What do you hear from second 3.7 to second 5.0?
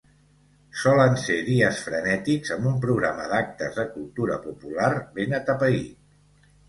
de cultura popular